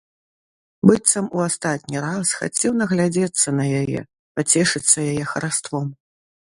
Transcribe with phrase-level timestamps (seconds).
[0.89, 3.99] Быццам у астатні раз хацеў наглядзецца на яе,
[4.39, 5.85] пацешыцца яе хараством.